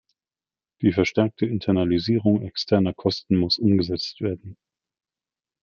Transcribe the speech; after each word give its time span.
Die 0.81 0.93
verstärkte 0.93 1.45
Internalisierung 1.45 2.41
externer 2.41 2.91
Kosten 2.91 3.35
muss 3.37 3.59
umgesetzt 3.59 4.19
werden. 4.19 4.57